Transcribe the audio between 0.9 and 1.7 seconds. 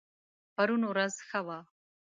ورځ ښه وه